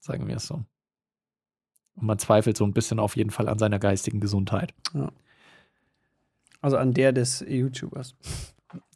[0.01, 0.65] sagen wir es so.
[1.95, 4.73] Und man zweifelt so ein bisschen auf jeden Fall an seiner geistigen Gesundheit
[6.63, 8.15] Also an der des YouTubers.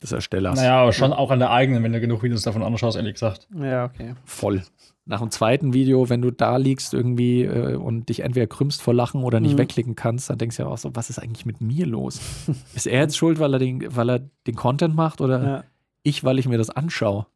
[0.03, 0.57] Des Erstellers.
[0.57, 3.49] Naja, aber schon auch an der eigenen, wenn du genug Videos davon anschaust, ehrlich gesagt.
[3.59, 4.15] Ja, okay.
[4.25, 4.63] Voll.
[5.09, 8.93] Nach dem zweiten Video, wenn du da liegst irgendwie äh, und dich entweder krümmst vor
[8.95, 9.59] Lachen oder nicht Mhm.
[9.59, 12.21] wegklicken kannst, dann denkst du ja auch so, was ist eigentlich mit mir los?
[12.75, 15.65] ist er jetzt schuld, weil er den, weil er den Content macht oder Ja.
[16.03, 17.27] ich, weil ich mir das anschaue?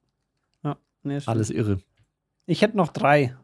[1.02, 1.28] Nee, stimmt.
[1.34, 1.78] Alles irre.
[2.44, 3.34] Ich hätte noch drei.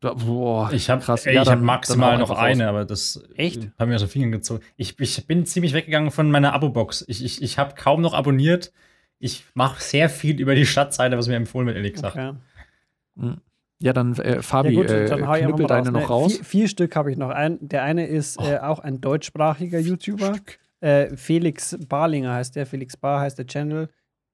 [0.00, 2.38] Boah, Ich habe Ja, hab maximal noch raus.
[2.38, 3.68] eine, aber das Echt?
[3.78, 4.62] haben mir aus den Fingern gezogen.
[4.76, 7.04] Ich, ich bin ziemlich weggegangen von meiner Abo-Box.
[7.08, 8.72] Ich, ich, ich habe kaum noch abonniert.
[9.18, 12.16] Ich mache sehr viel über die Stadtseite, was mir empfohlen wird, ehrlich gesagt.
[12.16, 13.34] Okay.
[13.82, 15.92] Ja, dann äh, Fabi, ja, gut, äh, dann hau ich knüppel deine raus.
[15.92, 16.34] noch Ne, raus.
[16.36, 17.30] Vier, vier Stück habe ich noch.
[17.30, 20.36] Ein, der eine ist äh, auch ein deutschsprachiger YouTuber.
[20.80, 22.64] Äh, Felix Barlinger heißt der.
[22.66, 23.88] Felix Bar heißt der Channel.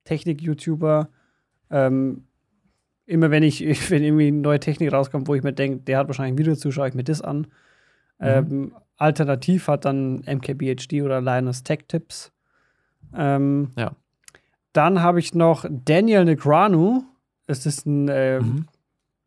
[0.04, 1.08] Technik-YouTuber.
[1.70, 2.24] Ähm,
[3.06, 6.34] immer wenn ich, wenn irgendwie neue Technik rauskommt, wo ich mir denke, der hat wahrscheinlich
[6.34, 7.46] ein Video zu, schaue ich mir das an.
[8.18, 12.32] Ähm, alternativ hat dann MKBHD oder Linus Tech Tips.
[13.14, 13.92] Ähm, Ja.
[14.72, 17.02] Dann habe ich noch Daniel Negranu.
[17.46, 18.66] Es ist ein äh, Mhm.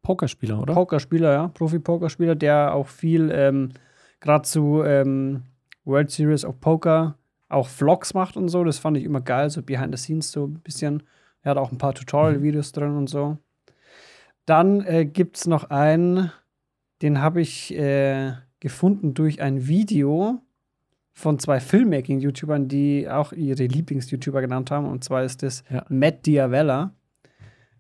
[0.04, 0.74] Pokerspieler, oder?
[0.74, 3.70] Pokerspieler, ja, Profi-Pokerspieler, der auch viel ähm,
[4.22, 5.44] gerade zu ähm,
[5.86, 7.16] World Series of Poker
[7.48, 8.64] auch Vlogs macht und so.
[8.64, 11.04] Das fand ich immer geil, so behind the scenes so ein bisschen.
[11.42, 13.38] Er hat auch ein paar Tutorial-Videos drin und so.
[14.50, 16.32] Dann äh, gibt es noch einen,
[17.04, 20.42] den habe ich äh, gefunden durch ein Video
[21.14, 24.88] von zwei Filmmaking-YouTubern, die auch ihre Lieblings-YouTuber genannt haben.
[24.88, 25.86] Und zwar ist das Ja.
[25.90, 26.96] Matt Diavella.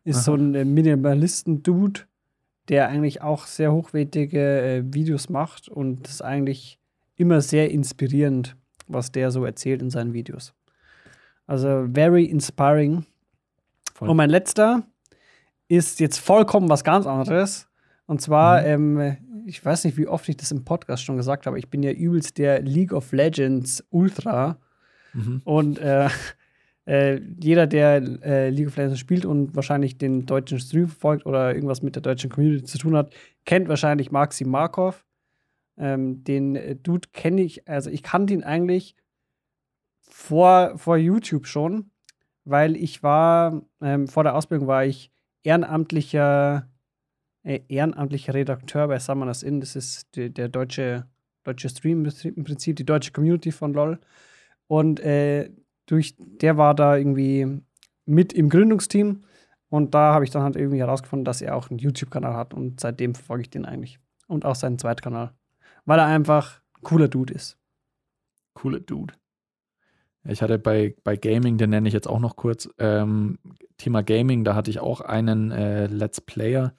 [0.03, 0.23] Ist Aha.
[0.23, 2.01] so ein äh, Minimalisten-Dude,
[2.67, 6.77] der eigentlich auch sehr hochwertige äh, Videos macht und ist eigentlich
[7.15, 8.55] immer sehr inspirierend,
[8.87, 10.53] was der so erzählt in seinen Videos.
[11.47, 13.07] Also very inspiring.
[13.95, 14.09] Voll.
[14.09, 14.83] Und mein letzter
[15.69, 17.69] ist jetzt vollkommen was ganz anderes.
[18.05, 21.57] Und zwar, ähm, ich weiß nicht, wie oft ich das im Podcast schon gesagt habe,
[21.57, 24.57] ich bin ja übelst der League of Legends Ultra.
[25.13, 25.41] Mhm.
[25.45, 26.09] Und äh,
[26.85, 31.53] äh, jeder, der äh, League of Legends spielt und wahrscheinlich den deutschen Stream verfolgt oder
[31.53, 33.13] irgendwas mit der deutschen Community zu tun hat,
[33.45, 35.05] kennt wahrscheinlich Maxim Markov.
[35.77, 38.95] Ähm, den äh, Dude kenne ich, also ich kannte ihn eigentlich
[39.99, 41.91] vor, vor YouTube schon,
[42.43, 45.11] weil ich war, ähm, vor der Ausbildung war ich
[45.43, 46.67] ehrenamtlicher,
[47.43, 49.59] äh, ehrenamtlicher Redakteur bei Summoners Inn.
[49.59, 51.07] Das ist die, der deutsche,
[51.43, 53.99] deutsche Stream im Prinzip, die deutsche Community von LOL.
[54.67, 55.49] Und äh,
[55.85, 57.61] durch, der war da irgendwie
[58.05, 59.23] mit im Gründungsteam.
[59.69, 62.53] Und da habe ich dann halt irgendwie herausgefunden, dass er auch einen YouTube-Kanal hat.
[62.53, 63.99] Und seitdem verfolge ich den eigentlich.
[64.27, 65.33] Und auch seinen Zweitkanal.
[65.85, 67.57] Weil er einfach ein cooler Dude ist.
[68.53, 69.13] Cooler Dude.
[70.25, 73.39] Ich hatte bei, bei Gaming, den nenne ich jetzt auch noch kurz, ähm,
[73.77, 76.73] Thema Gaming, da hatte ich auch einen äh, Let's Player.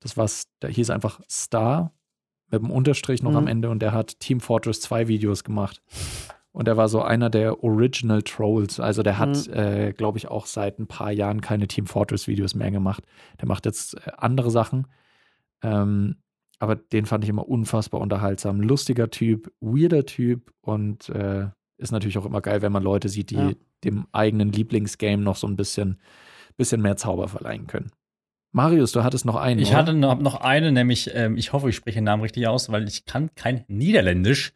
[0.00, 0.28] Das war,
[0.60, 1.92] da hieß einfach Star
[2.50, 3.36] mit dem Unterstrich noch Mhm.
[3.36, 5.82] am Ende und der hat Team Fortress 2 Videos gemacht.
[6.52, 8.78] Und er war so einer der Original Trolls.
[8.80, 9.52] Also der hat, Mhm.
[9.52, 13.04] äh, glaube ich, auch seit ein paar Jahren keine Team Fortress Videos mehr gemacht.
[13.40, 14.86] Der macht jetzt äh, andere Sachen.
[15.62, 16.16] Ähm,
[16.58, 18.60] aber den fand ich immer unfassbar unterhaltsam.
[18.60, 23.30] Lustiger Typ, weirder Typ und äh, ist natürlich auch immer geil, wenn man Leute sieht,
[23.30, 23.52] die Ja.
[23.84, 26.00] dem eigenen Lieblingsgame noch so ein bisschen,
[26.56, 27.90] bisschen mehr Zauber verleihen können.
[28.52, 29.60] Marius, du hattest noch einen.
[29.60, 29.76] Ich oder?
[29.78, 32.88] hatte noch, noch eine, nämlich, ähm, ich hoffe, ich spreche den Namen richtig aus, weil
[32.88, 34.52] ich kann kein Niederländisch.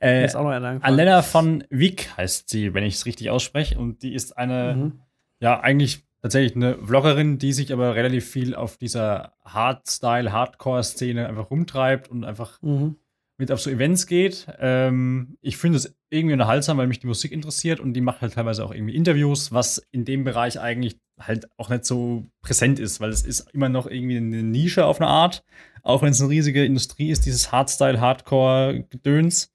[0.00, 0.52] Äh, ist auch noch.
[0.82, 3.78] Alena von Wick heißt sie, wenn ich es richtig ausspreche.
[3.78, 5.00] Und die ist eine, Mhm.
[5.40, 11.50] ja, eigentlich tatsächlich eine Vloggerin, die sich aber relativ viel auf dieser Hardstyle, Hardcore-Szene einfach
[11.50, 12.96] rumtreibt und einfach Mhm.
[13.40, 14.46] Mit auf so Events geht.
[14.60, 18.34] Ähm, ich finde es irgendwie unterhaltsam, weil mich die Musik interessiert und die macht halt
[18.34, 23.00] teilweise auch irgendwie Interviews, was in dem Bereich eigentlich halt auch nicht so präsent ist,
[23.00, 25.42] weil es ist immer noch irgendwie eine Nische auf eine Art,
[25.82, 29.52] auch wenn es eine riesige Industrie ist, dieses Hardstyle, Hardcore-Gedöns.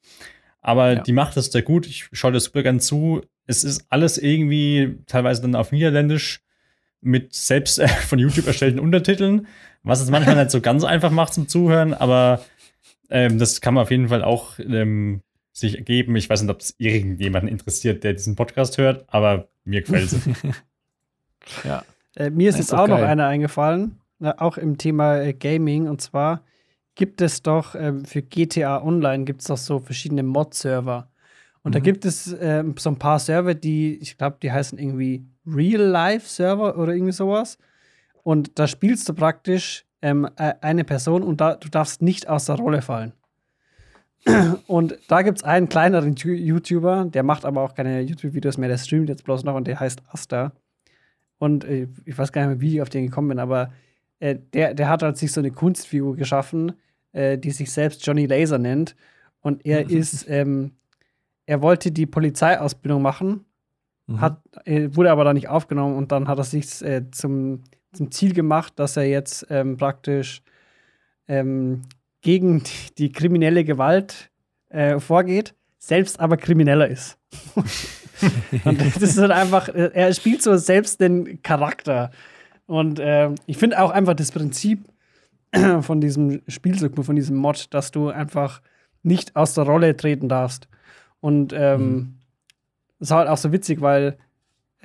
[0.62, 1.02] Aber ja.
[1.02, 1.86] die macht das sehr gut.
[1.86, 3.22] Ich schaue das super gern zu.
[3.46, 6.42] Es ist alles irgendwie teilweise dann auf Niederländisch
[7.02, 9.46] mit selbst äh, von YouTube erstellten Untertiteln,
[9.84, 12.44] was es manchmal nicht so ganz einfach macht zum Zuhören, aber
[13.10, 16.16] ähm, das kann man auf jeden Fall auch ähm, sich ergeben.
[16.16, 20.20] Ich weiß nicht, ob es irgendjemanden interessiert, der diesen Podcast hört, aber mir gefällt es.
[21.64, 21.84] ja.
[22.16, 23.02] Äh, mir ist, ist jetzt auch geil.
[23.02, 25.88] noch einer eingefallen, äh, auch im Thema äh, Gaming.
[25.88, 26.44] Und zwar
[26.96, 31.10] gibt es doch ähm, für GTA Online gibt es doch so verschiedene Mod-Server.
[31.64, 31.74] Und mhm.
[31.74, 36.78] da gibt es ähm, so ein paar Server, die, ich glaube, die heißen irgendwie Real-Life-Server
[36.78, 37.58] oder irgendwie sowas.
[38.24, 42.46] Und da spielst du praktisch ähm, äh, eine Person und da, du darfst nicht aus
[42.46, 43.14] der Rolle fallen.
[44.68, 48.78] Und da gibt es einen kleineren YouTuber, der macht aber auch keine YouTube-Videos mehr, der
[48.78, 50.52] streamt jetzt bloß noch und der heißt Asta.
[51.38, 53.72] Und äh, ich weiß gar nicht mehr, wie ich auf den gekommen bin, aber
[54.20, 56.74] äh, der, der hat halt sich so eine Kunstfigur geschaffen,
[57.12, 58.96] äh, die sich selbst Johnny Laser nennt.
[59.42, 60.72] Und er ist, ähm,
[61.46, 63.46] er wollte die Polizeiausbildung machen,
[64.08, 64.22] mhm.
[64.22, 67.62] hat, äh, wurde aber da nicht aufgenommen und dann hat er sich äh, zum
[67.96, 70.42] zum Ziel gemacht, dass er jetzt ähm, praktisch
[71.28, 71.84] ähm,
[72.22, 72.64] gegen
[72.98, 74.30] die, kriminelle Gewalt
[74.70, 77.18] äh, vorgeht, selbst aber krimineller ist.
[78.66, 82.12] und das ist halt einfach, äh, er spielt so selbst den Charakter.
[82.66, 84.86] Und äh, ich finde auch einfach das Prinzip
[85.82, 88.62] von diesem Spielzeug, von diesem Mod, dass du einfach
[89.04, 90.68] nicht aus der Rolle treten darfst.
[91.20, 92.14] Und ähm, mhm.
[93.00, 94.18] ist halt auch so witzig, weil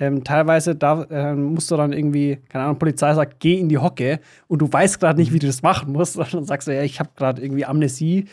[0.01, 3.77] ähm, teilweise darf, äh, musst du dann irgendwie, keine Ahnung, Polizei sagt, geh in die
[3.77, 6.17] Hocke und du weißt gerade nicht, wie du das machen musst.
[6.17, 8.25] Und dann sagst du, ja, ich habe gerade irgendwie Amnesie.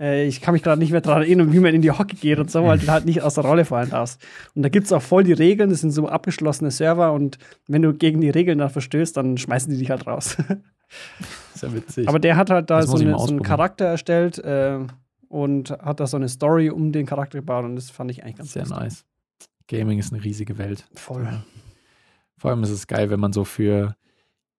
[0.00, 2.40] Äh, ich kann mich gerade nicht mehr daran erinnern, wie man in die Hocke geht
[2.40, 4.20] und so, weil du halt nicht aus der Rolle fallen darfst.
[4.56, 7.82] Und da gibt es auch voll die Regeln, das sind so abgeschlossene Server und wenn
[7.82, 10.36] du gegen die Regeln dann verstößt, dann schmeißen die dich halt raus.
[11.54, 12.08] Ist ja witzig.
[12.08, 14.80] Aber der hat halt da so, eine, so, einen Charakter erstellt äh,
[15.28, 18.38] und hat da so eine Story um den Charakter gebaut und das fand ich eigentlich
[18.38, 18.80] ganz Sehr lustig.
[18.80, 19.04] nice.
[19.68, 20.86] Gaming ist eine riesige Welt.
[20.94, 21.42] Voll.
[22.36, 23.96] Vor allem ist es geil, wenn man so für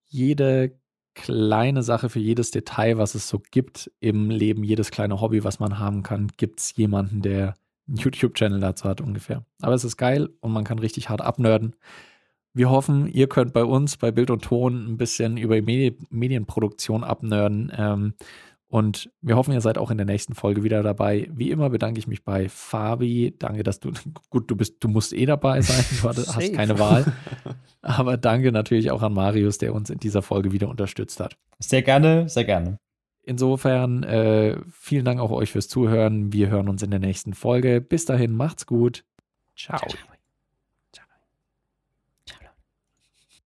[0.06, 0.78] jede
[1.16, 5.60] kleine Sache, für jedes Detail, was es so gibt im Leben, jedes kleine Hobby, was
[5.60, 7.56] man haben kann, gibt es jemanden, der
[7.88, 9.46] einen YouTube-Channel dazu hat ungefähr.
[9.62, 11.76] Aber es ist geil und man kann richtig hart abnörden.
[12.54, 17.04] Wir hoffen, ihr könnt bei uns bei Bild und Ton ein bisschen über Medi Medienproduktion
[17.04, 17.72] abnörden.
[17.76, 18.14] Ähm,
[18.74, 21.30] und wir hoffen, ihr seid auch in der nächsten Folge wieder dabei.
[21.32, 23.36] Wie immer bedanke ich mich bei Fabi.
[23.38, 23.92] Danke, dass du,
[24.32, 25.86] gut, du bist, du musst eh dabei sein.
[26.02, 27.06] Du hast keine Wahl.
[27.84, 31.38] Aber danke natürlich auch an Marius, der uns in dieser Folge wieder unterstützt hat.
[31.60, 32.80] Sehr gerne, sehr gerne.
[33.22, 36.34] Insofern, äh, vielen Dank auch euch fürs Zuhören.
[36.34, 37.80] Wir hören uns in der nächsten Folge.
[37.80, 39.06] Bis dahin, macht's gut.
[39.56, 39.78] Ciao.
[39.78, 40.13] Ciao.